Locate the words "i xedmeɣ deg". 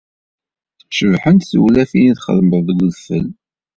2.11-2.79